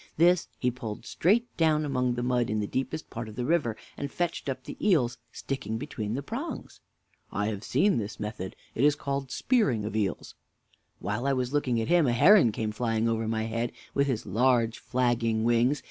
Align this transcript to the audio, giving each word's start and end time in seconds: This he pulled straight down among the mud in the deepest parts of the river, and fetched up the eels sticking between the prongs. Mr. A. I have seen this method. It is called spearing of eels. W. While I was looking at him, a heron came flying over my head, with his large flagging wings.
This 0.17 0.47
he 0.57 0.71
pulled 0.71 1.05
straight 1.05 1.55
down 1.57 1.85
among 1.85 2.15
the 2.15 2.23
mud 2.23 2.49
in 2.49 2.59
the 2.59 2.65
deepest 2.65 3.11
parts 3.11 3.29
of 3.29 3.35
the 3.35 3.45
river, 3.45 3.77
and 3.95 4.09
fetched 4.11 4.49
up 4.49 4.63
the 4.63 4.75
eels 4.83 5.19
sticking 5.31 5.77
between 5.77 6.15
the 6.15 6.23
prongs. 6.23 6.81
Mr. 7.31 7.35
A. 7.35 7.37
I 7.37 7.45
have 7.49 7.63
seen 7.63 7.97
this 7.99 8.19
method. 8.19 8.55
It 8.73 8.83
is 8.83 8.95
called 8.95 9.29
spearing 9.29 9.85
of 9.85 9.95
eels. 9.95 10.33
W. 10.99 11.07
While 11.11 11.27
I 11.27 11.33
was 11.33 11.53
looking 11.53 11.79
at 11.79 11.87
him, 11.87 12.07
a 12.07 12.13
heron 12.13 12.51
came 12.51 12.71
flying 12.71 13.07
over 13.07 13.27
my 13.27 13.43
head, 13.43 13.73
with 13.93 14.07
his 14.07 14.25
large 14.25 14.79
flagging 14.79 15.43
wings. 15.43 15.79